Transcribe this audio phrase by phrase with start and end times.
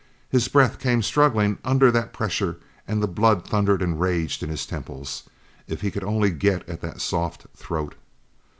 [0.31, 2.57] His breath came struggling under that pressure
[2.87, 5.29] and the blood thundered and raged in his temples.
[5.67, 7.93] If he could only get at that soft throat!